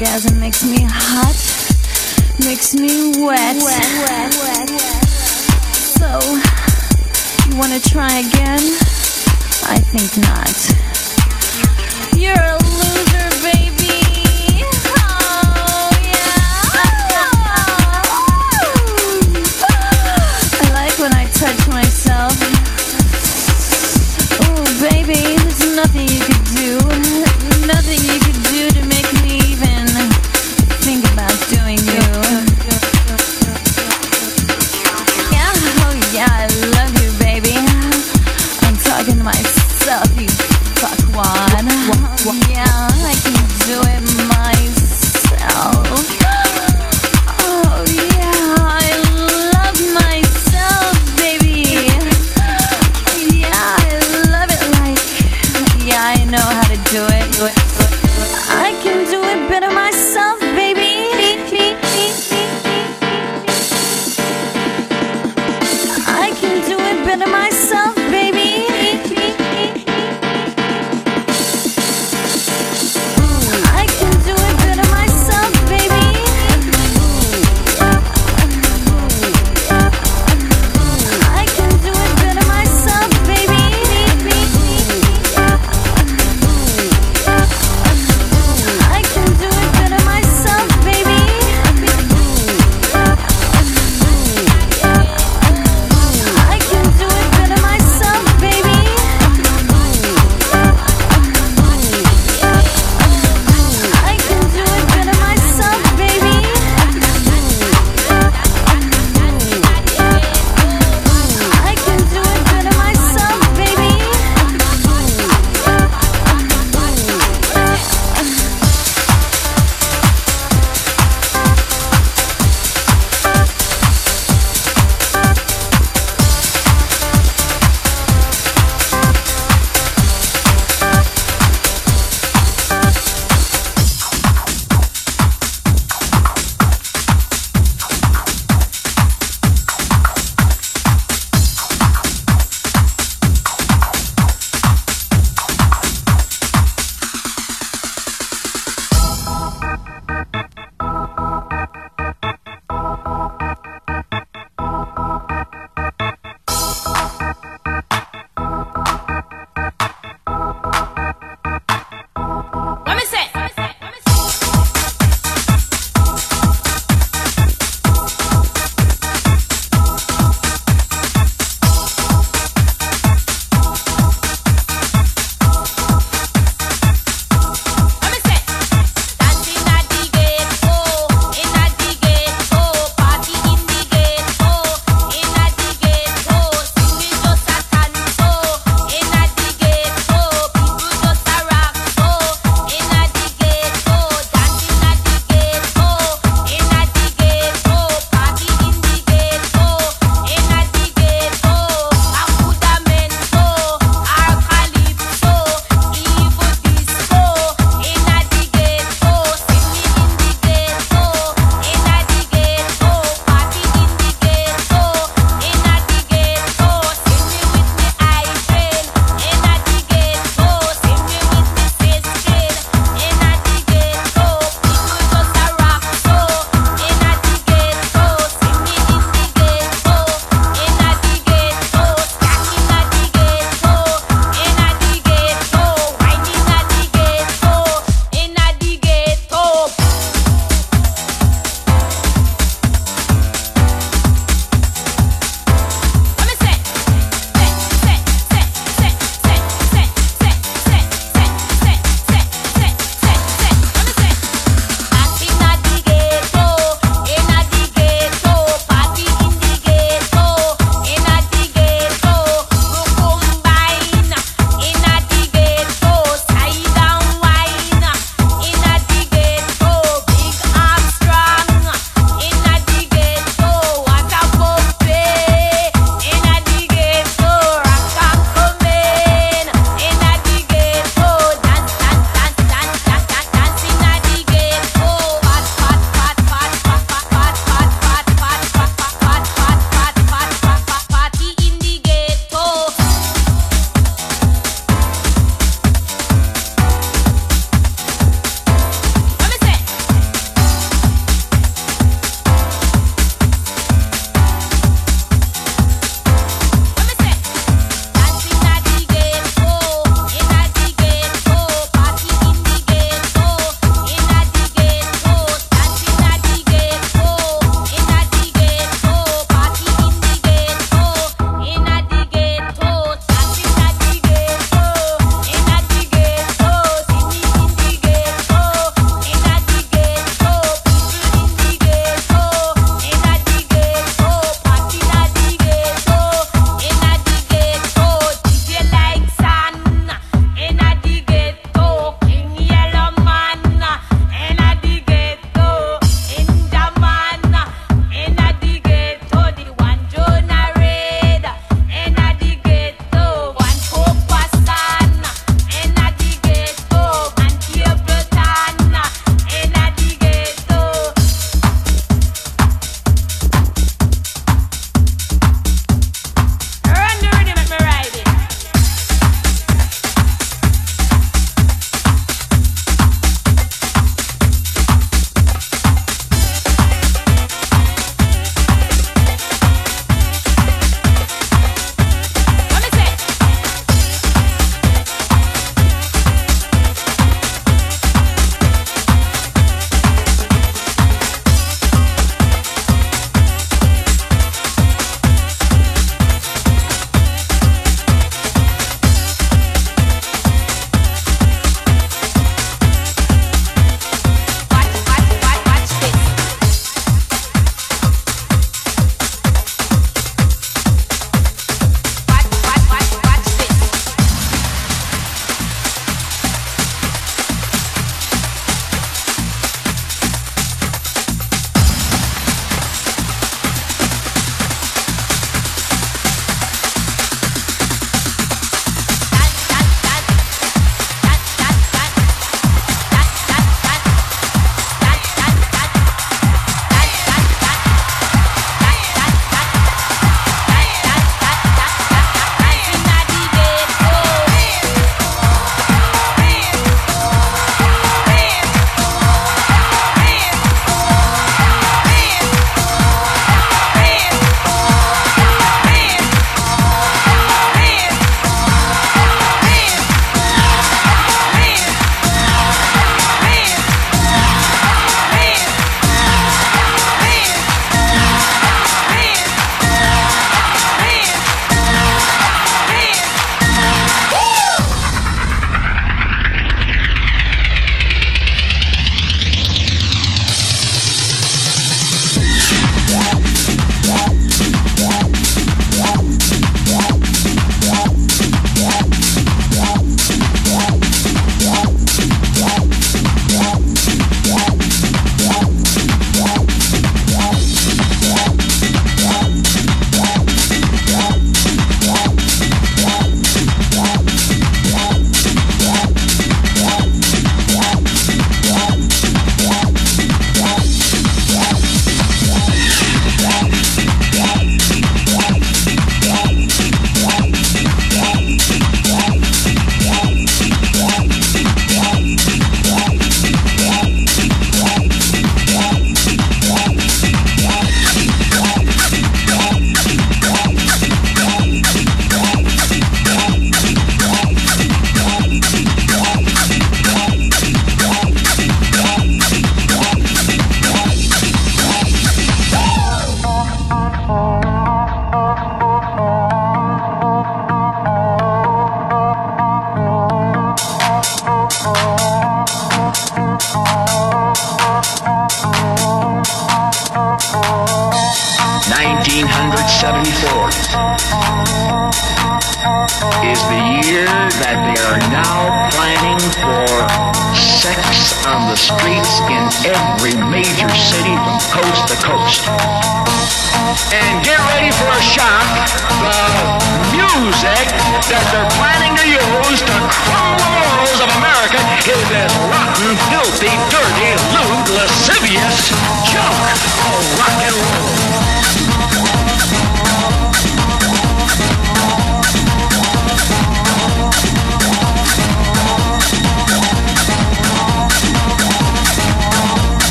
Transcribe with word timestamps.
orgasm 0.00 0.40
makes 0.40 0.64
me 0.64 0.78
hot, 0.82 1.36
makes 2.46 2.74
me 2.74 3.10
wet. 3.22 3.56
wet, 3.56 3.86
wet, 4.08 4.34
wet 4.40 4.70
so, 6.00 6.18
you 7.50 7.58
wanna 7.58 7.78
try 7.80 8.08
again? 8.20 8.60
I 9.68 9.78
think 9.78 10.16
not. 10.16 10.89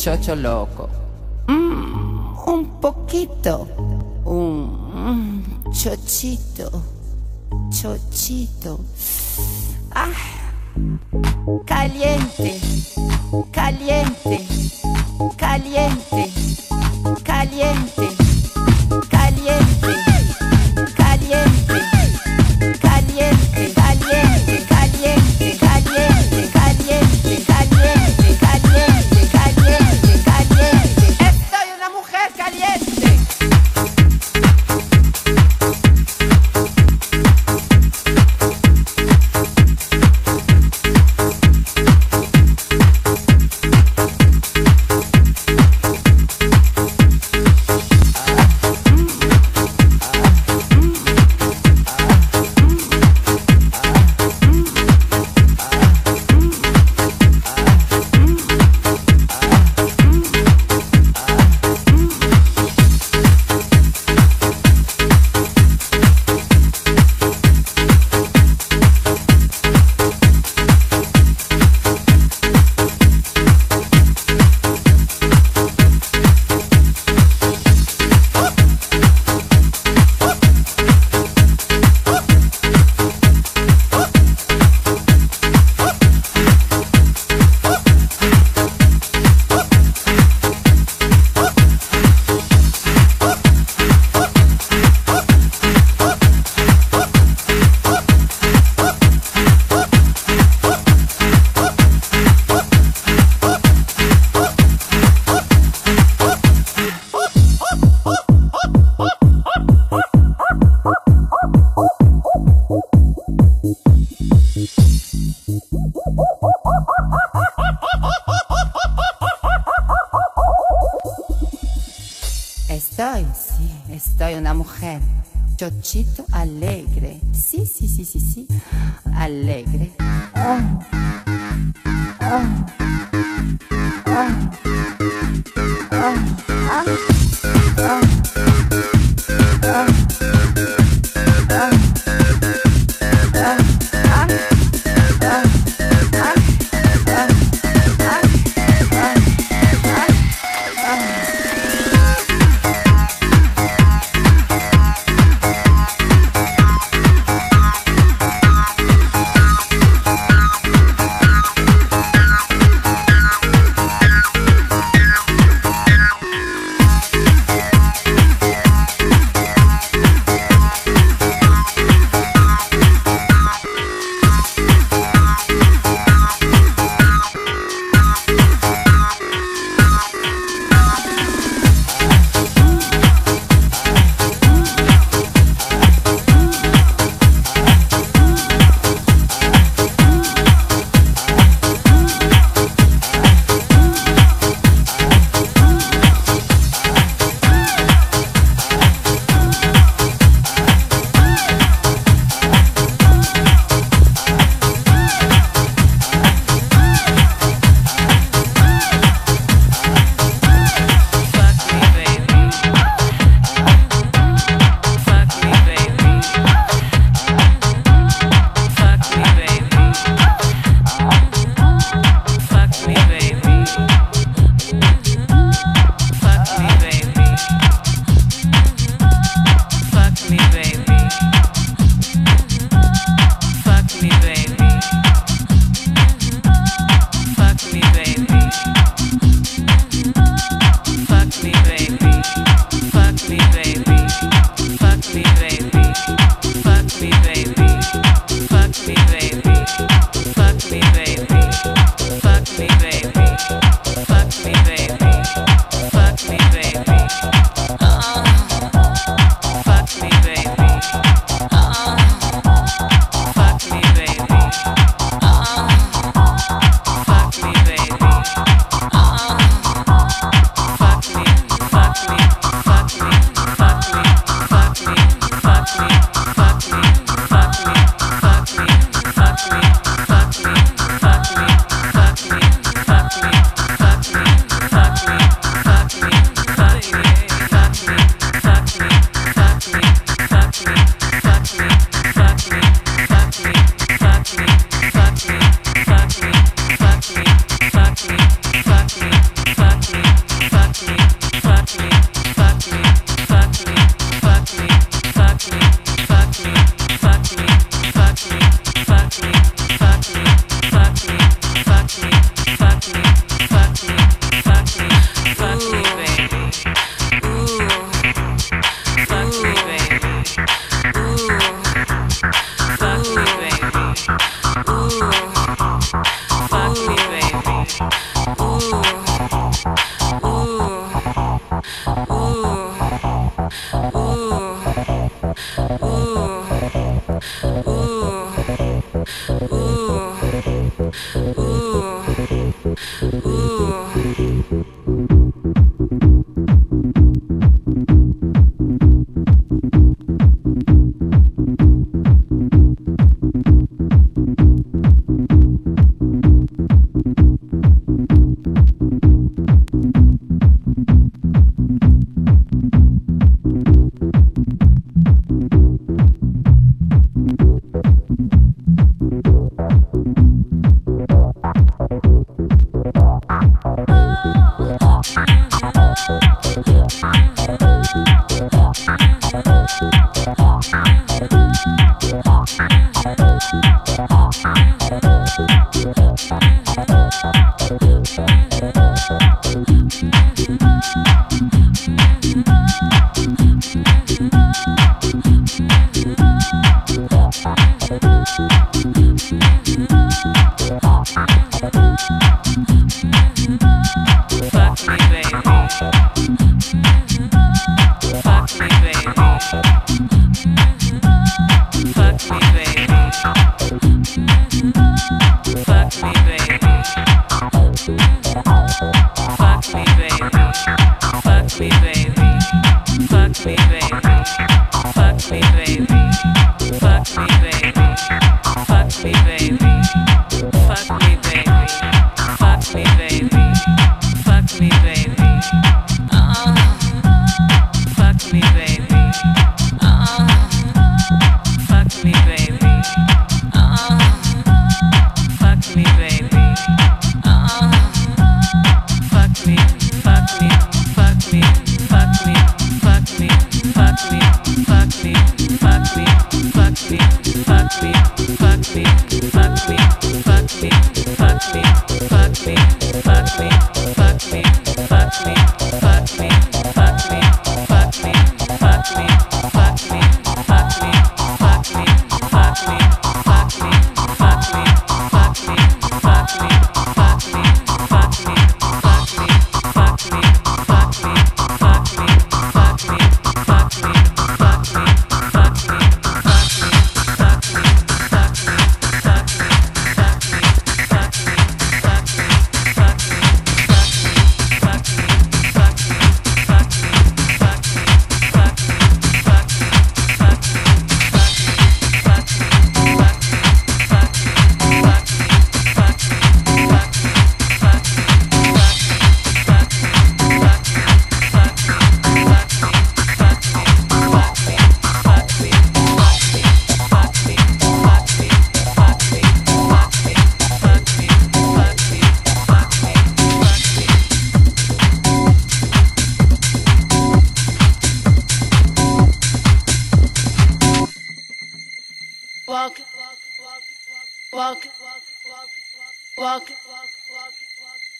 chocholo. 0.00 0.59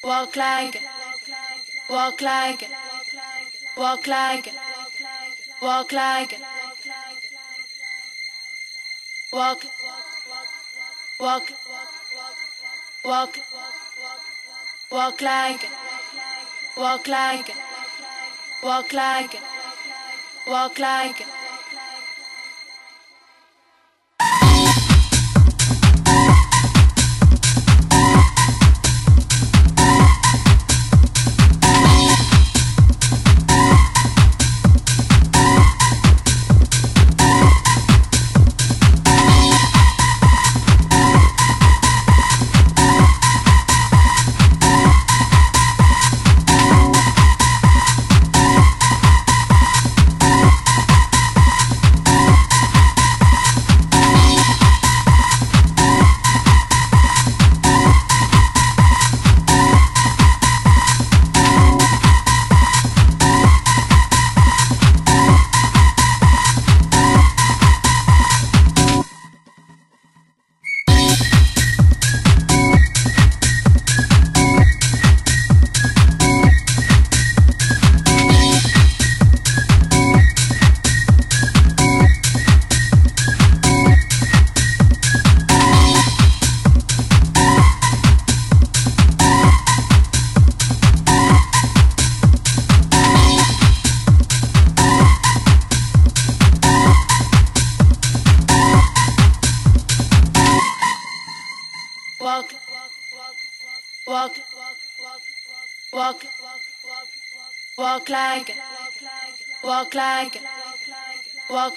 walk 0.03 0.37
like 0.37 0.81
walk 1.89 2.21
like 2.21 2.63
walk 3.77 4.07
like 4.07 4.53
walk 5.63 5.93
like 5.93 6.39
walk 9.33 9.65
walk 11.21 11.51
walk 13.05 13.39
walk 14.91 15.21
like 15.21 15.65
walk 16.77 17.09
like 17.09 17.55
walk 18.63 18.93
like 18.93 19.37
walk 20.47 20.79
like 20.79 21.40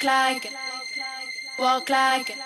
walk 0.04 0.50
like 0.50 0.52
walk 1.58 1.90
like 1.90 2.38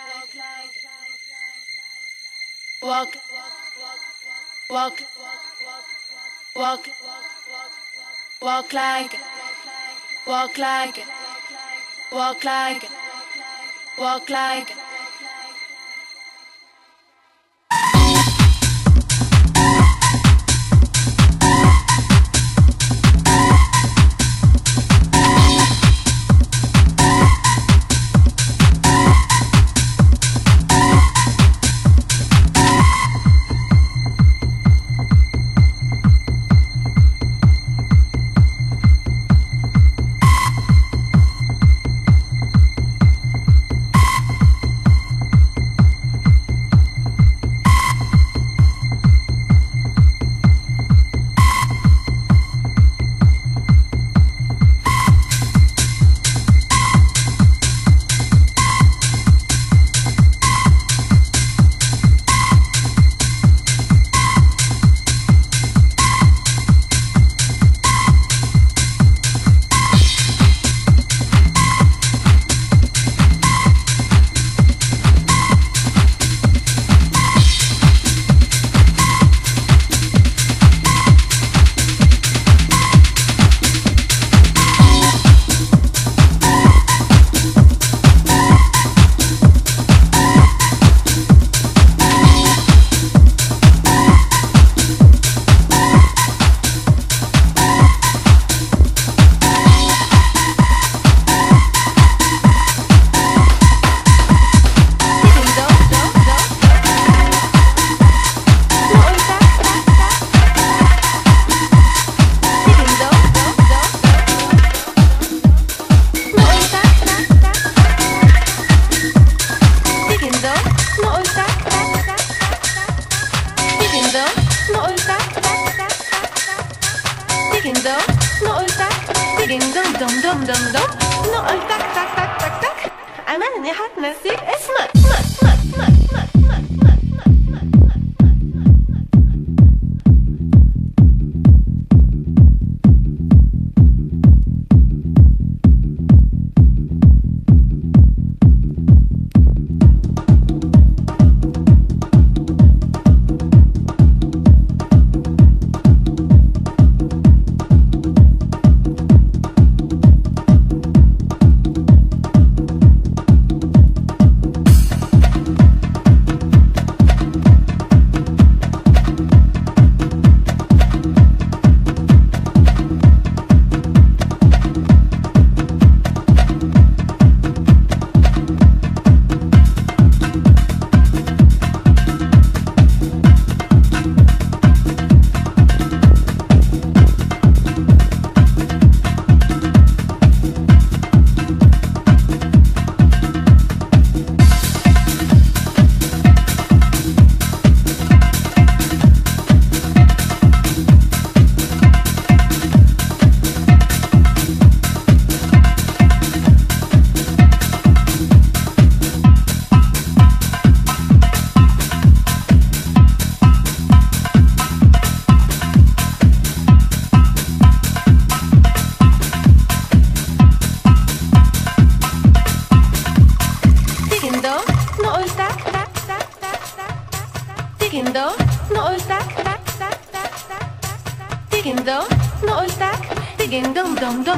walk, 2.82 3.18
walk, 4.70 5.02
walk, 6.56 6.88
walk, 6.88 6.88
walk 8.42 8.74
like 8.74 9.18
walk 10.28 10.58
like 10.58 11.06
walk 12.12 12.44
like 12.44 12.90
walk 13.98 14.30
like. 14.30 14.87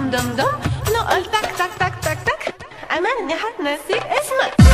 دم 0.10 0.36
دم 0.36 0.60
نقل 0.94 1.26
تك 1.26 1.52
تك 1.60 1.72
تك 1.80 1.94
تك 2.02 2.20
تك. 2.26 2.56
أمان 2.92 3.18
إني 3.20 3.36
حتنسي 3.36 3.98
اسمك. 3.98 4.69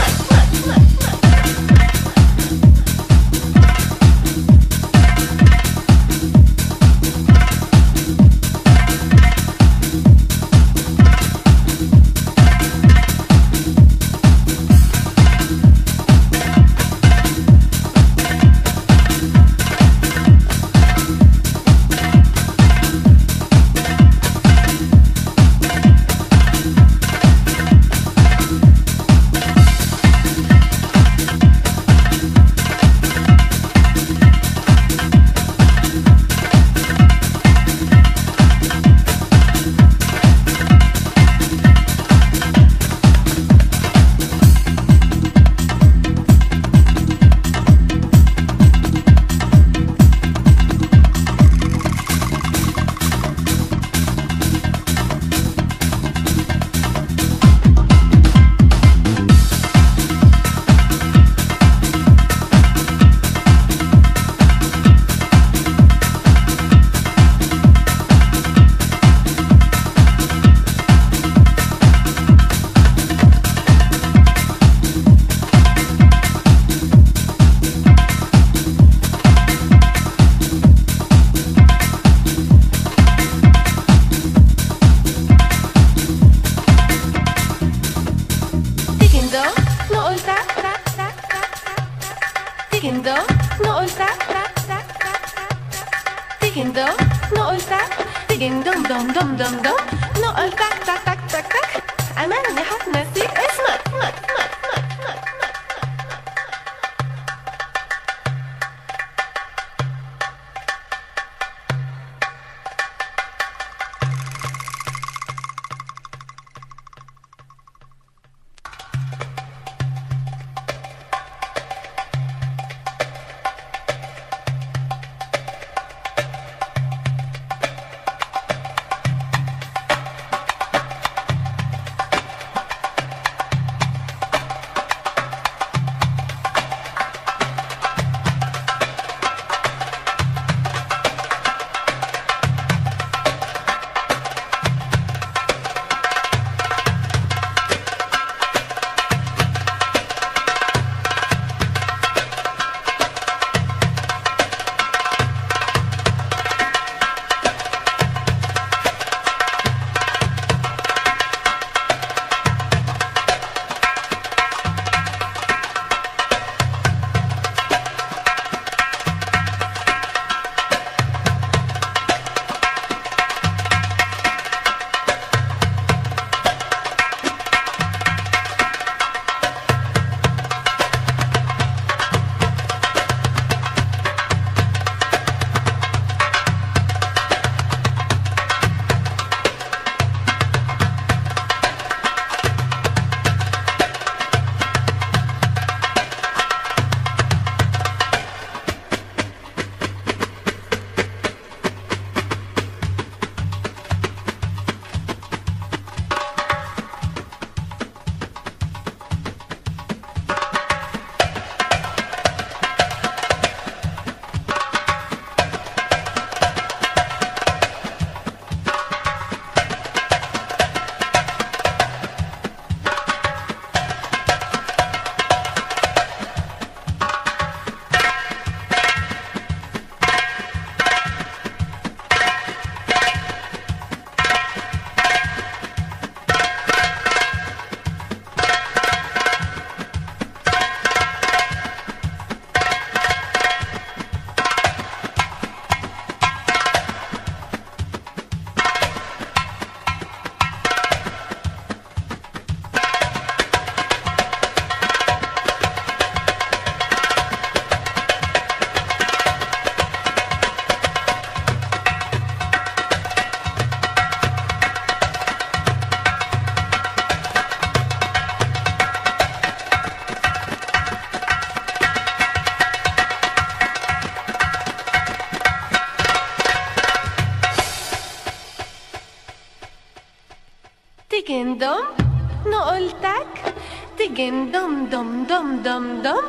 تيجن 284.25 284.51
دم 284.51 284.85
دم 284.91 285.23
دم 285.29 285.47
دم 285.63 286.01
دم. 286.01 286.23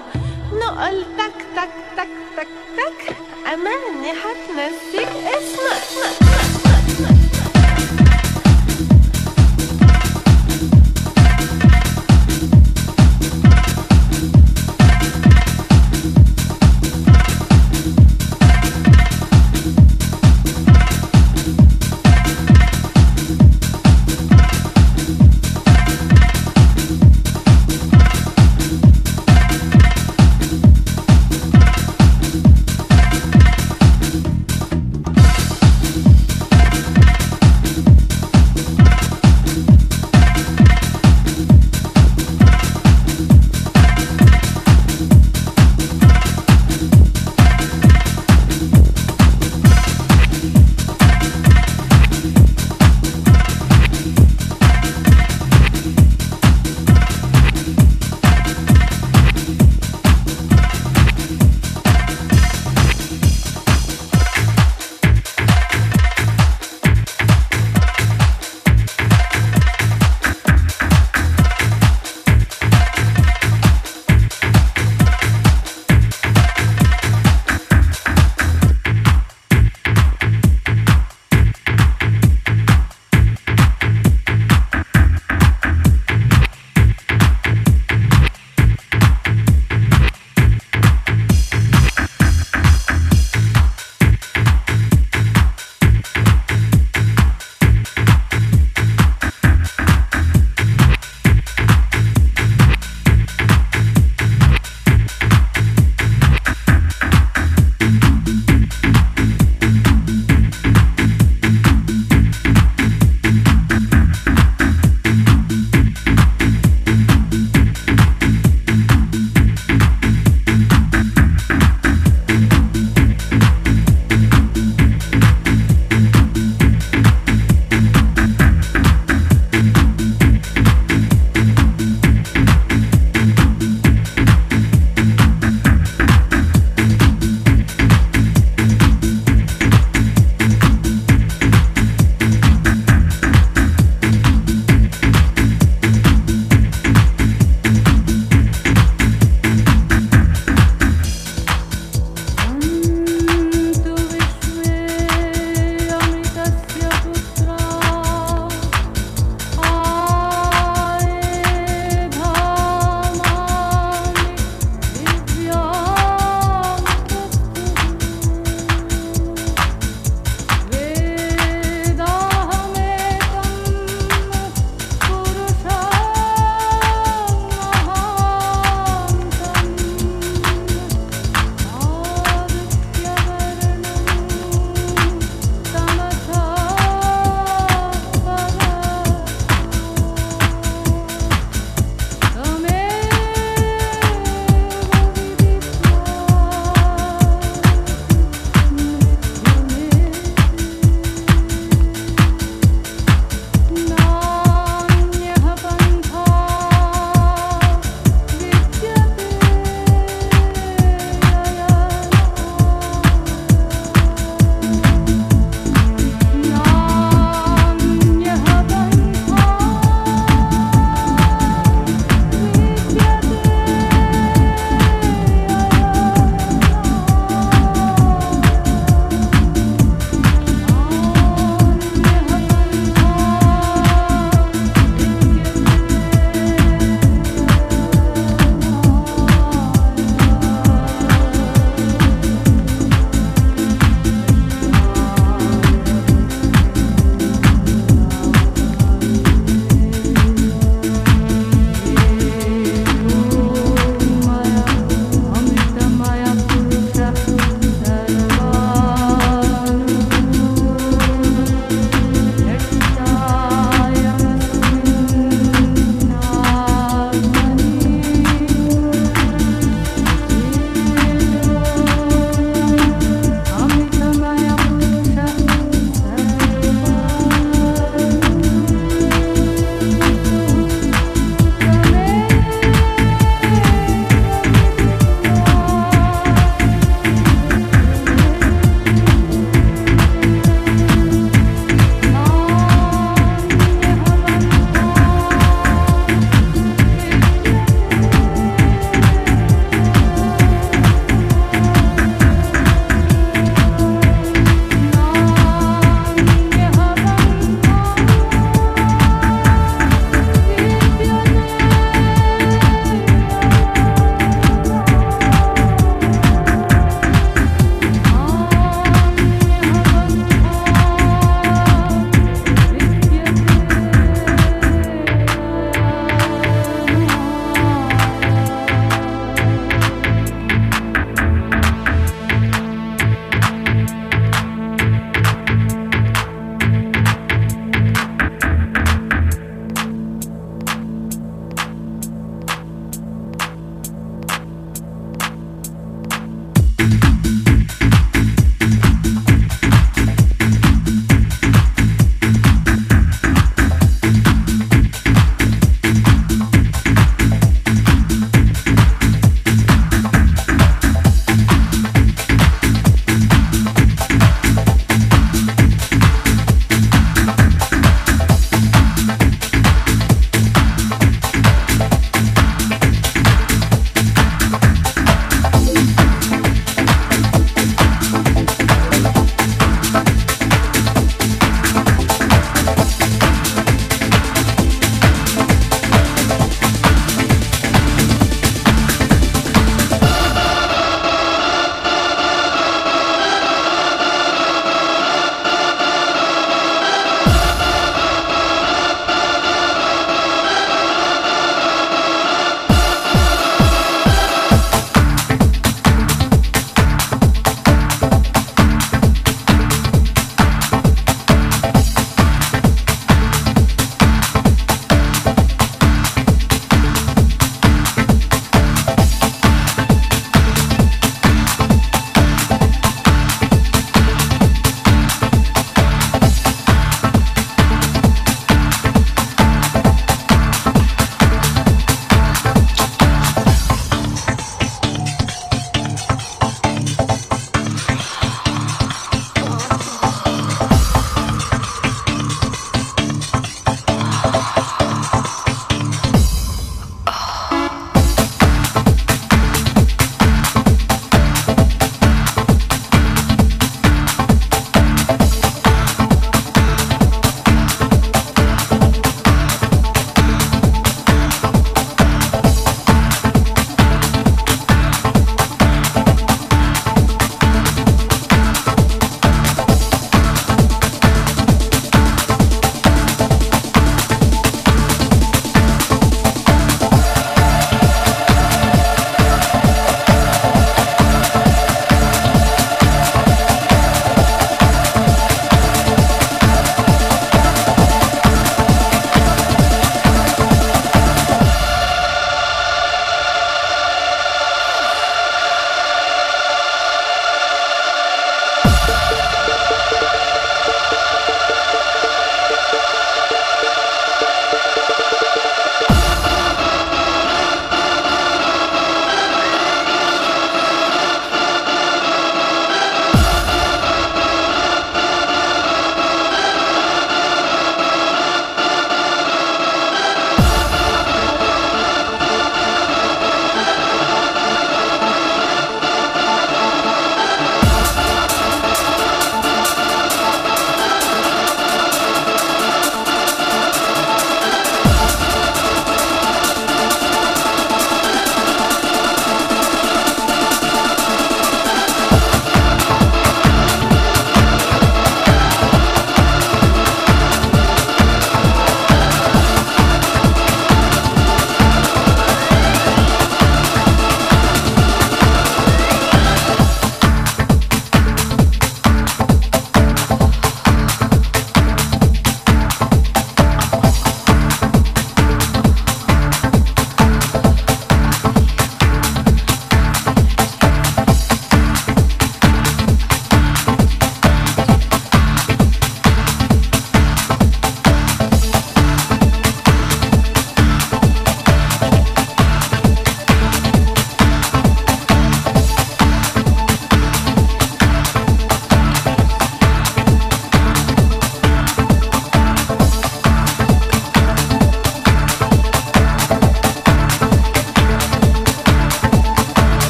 نقول 0.53 1.05
تك 1.19 1.39
تك 1.57 1.73
تك 1.97 2.09
تك 2.37 2.49
تك. 2.77 3.17
أماني 3.53 4.13
حتنسيك 4.13 5.09
اسمك 5.37 6.26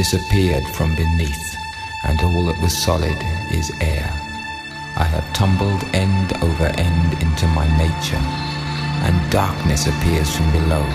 disappeared 0.00 0.66
from 0.66 0.96
beneath, 0.96 1.54
and 2.04 2.18
all 2.22 2.46
that 2.46 2.58
was 2.62 2.74
solid 2.74 3.18
is 3.52 3.70
air. 3.82 4.08
I 4.96 5.04
have 5.04 5.30
tumbled 5.34 5.84
end 5.92 6.32
over 6.42 6.68
end 6.88 7.10
into 7.20 7.46
my 7.48 7.68
nature, 7.76 8.24
and 9.04 9.30
darkness 9.30 9.86
appears 9.86 10.34
from 10.34 10.50
below, 10.52 10.86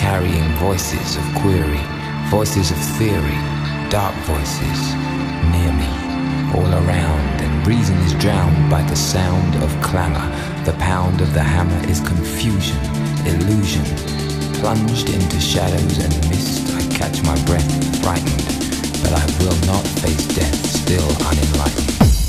carrying 0.00 0.48
voices 0.56 1.18
of 1.20 1.24
query, 1.42 1.84
voices 2.30 2.70
of 2.70 2.78
theory, 2.96 3.40
dark 3.90 4.14
voices, 4.24 4.80
near 5.52 5.72
me, 5.76 5.92
all 6.56 6.72
around, 6.80 7.34
and 7.44 7.66
reason 7.66 7.98
is 8.08 8.14
drowned 8.14 8.70
by 8.70 8.80
the 8.84 8.96
sound 8.96 9.52
of 9.56 9.68
clamor. 9.82 10.28
The 10.64 10.78
pound 10.80 11.20
of 11.20 11.34
the 11.34 11.42
hammer 11.42 11.82
is 11.90 12.00
confusion, 12.00 12.80
illusion, 13.26 13.84
plunged 14.62 15.10
into 15.10 15.38
shadows 15.38 15.98
and 15.98 16.30
mist. 16.30 16.79
Catch 17.00 17.22
my 17.22 17.34
breath, 17.44 18.02
frightened, 18.02 18.44
but 19.02 19.14
I 19.14 19.24
will 19.42 19.56
not 19.66 19.86
face 20.02 20.26
death, 20.34 20.54
still 20.66 21.08
unenlightened. 21.26 22.19